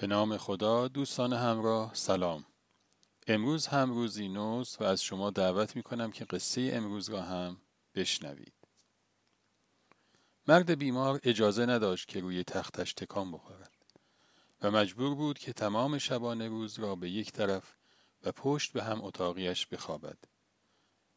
[0.00, 2.44] به نام خدا دوستان همراه سلام.
[3.26, 7.60] امروز هم روزی نوست و از شما دعوت می کنم که قصه امروز را هم
[7.94, 8.52] بشنوید.
[10.48, 13.72] مرد بیمار اجازه نداشت که روی تختش تکان بخورد
[14.62, 17.76] و مجبور بود که تمام شبانه روز را به یک طرف
[18.22, 20.18] و پشت به هم اتاقیش بخوابد.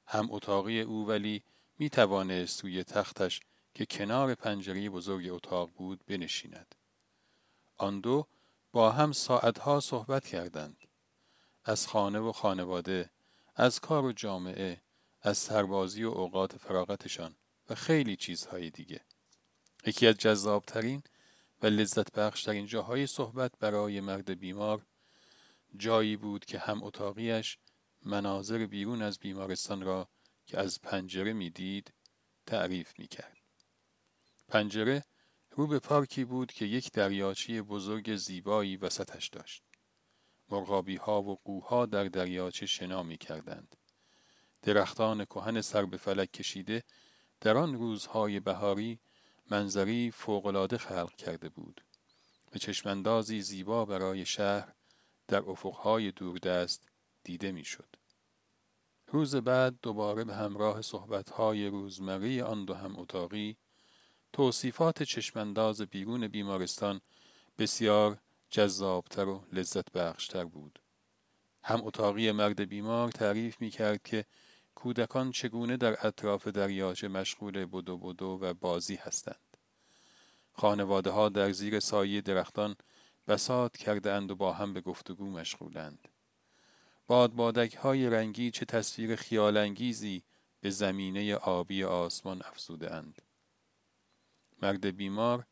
[0.08, 1.44] هم اتاقی او ولی
[1.80, 3.42] می توانست روی تختش
[3.74, 6.76] که کنار پنجره بزرگ اتاق بود بنشیند.
[7.78, 8.28] آن دو
[8.74, 10.78] با هم ساعتها صحبت کردند
[11.64, 13.10] از خانه و خانواده
[13.56, 14.82] از کار و جامعه
[15.22, 17.36] از سربازی و اوقات فراغتشان
[17.70, 19.02] و خیلی چیزهای دیگه
[19.86, 21.04] یکی از جذابترین
[21.62, 24.86] و لذت بخشترین جاهای صحبت برای مرد بیمار
[25.78, 27.58] جایی بود که هم اتاقیش
[28.02, 30.10] مناظر بیرون از بیمارستان را
[30.46, 31.94] که از پنجره می‌دید
[32.46, 33.38] تعریف می‌کرد.
[34.48, 35.04] پنجره
[35.56, 39.64] رو به پارکی بود که یک دریاچه بزرگ زیبایی وسطش داشت.
[40.50, 43.76] مرغابی ها و قوها در دریاچه شنا می کردند.
[44.62, 46.84] درختان کهن سر به فلک کشیده
[47.42, 49.00] در آن روزهای بهاری
[49.52, 51.84] منظری فوقالعاده خلق کرده بود
[52.56, 54.74] و چشماندازی زیبا برای شهر
[55.28, 56.90] در افقهای دوردست
[57.24, 57.96] دیده می‌شد.
[59.08, 63.58] روز بعد دوباره به همراه صحبتهای روزمره آن دو هم اتاقی
[64.34, 67.02] توصیفات چشمانداز بیرون بیمارستان
[67.58, 68.18] بسیار
[68.50, 70.80] جذابتر و لذت بخشتر بود.
[71.64, 74.26] هم اتاقی مرد بیمار تعریف می کرد که
[74.76, 79.58] کودکان چگونه در اطراف دریاچه مشغول بدو بدو و بازی هستند.
[80.54, 82.76] خانواده ها در زیر سایه درختان
[83.28, 86.08] بسات کرده اند و با هم به گفتگو مشغولند.
[87.08, 90.24] بادبادک های رنگی چه تصویر خیالانگیزی
[90.62, 93.22] به زمینه آبی آسمان افزوده اند.
[94.64, 95.46] مرد بیمار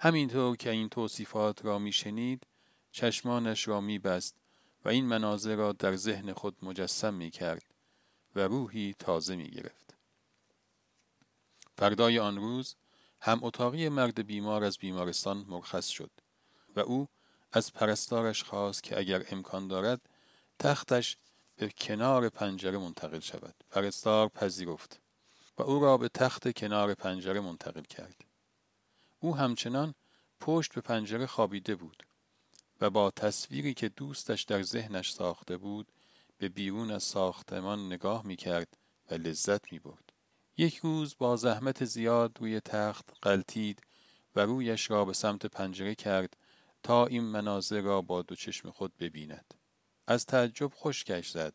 [0.00, 2.46] همینطور که این توصیفات را میشنید
[2.92, 4.36] چشمانش را میبست
[4.84, 7.62] و این مناظر را در ذهن خود مجسم می کرد
[8.36, 9.94] و روحی تازه می گرفت.
[11.78, 12.76] فردای آن روز
[13.20, 16.10] هم اتاقی مرد بیمار از بیمارستان مرخص شد
[16.76, 17.08] و او
[17.52, 20.00] از پرستارش خواست که اگر امکان دارد
[20.58, 21.16] تختش
[21.56, 23.54] به کنار پنجره منتقل شود.
[23.70, 25.00] پرستار پذیرفت
[25.58, 28.33] و او را به تخت کنار پنجره منتقل کرد.
[29.24, 29.94] او همچنان
[30.40, 32.06] پشت به پنجره خوابیده بود
[32.80, 35.92] و با تصویری که دوستش در ذهنش ساخته بود
[36.38, 38.76] به بیرون از ساختمان نگاه می کرد
[39.10, 40.12] و لذت می برد.
[40.56, 43.82] یک روز با زحمت زیاد روی تخت قلتید
[44.36, 46.36] و رویش را به سمت پنجره کرد
[46.82, 49.54] تا این مناظر را با دو چشم خود ببیند.
[50.06, 51.54] از تعجب خشکش زد.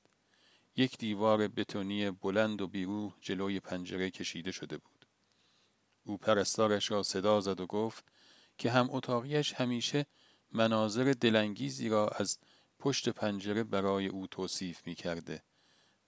[0.76, 4.99] یک دیوار بتونی بلند و بیروح جلوی پنجره کشیده شده بود.
[6.10, 8.04] او پرستارش را صدا زد و گفت
[8.58, 10.06] که هم اتاقیش همیشه
[10.52, 12.38] مناظر دلانگیزی را از
[12.80, 15.44] پشت پنجره برای او توصیف می کرده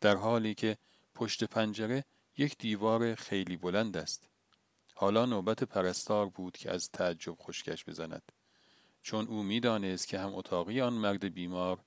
[0.01, 0.77] در حالی که
[1.15, 2.05] پشت پنجره
[2.37, 4.29] یک دیوار خیلی بلند است.
[4.95, 8.31] حالا نوبت پرستار بود که از تعجب خشکش بزند
[9.01, 11.79] چون او می‌دانست که هم اتاقی آن مرد بیمار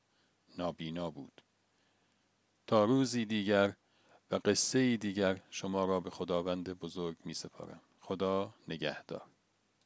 [0.58, 1.42] نابینا بود.
[2.66, 3.76] تا روزی دیگر
[4.30, 9.33] و قصه دیگر شما را به خداوند بزرگ می سپارم خدا نگهدار.